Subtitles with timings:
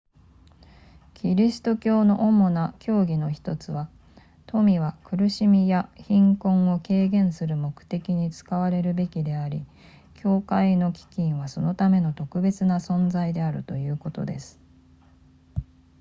[1.13, 3.87] キリスト教の主な教義の1つは
[4.47, 9.63] 富は苦しみや貧困を軽減する目的に使われるべきであり
[10.15, 14.59] 教会の基金はそのための特別な存在であるということです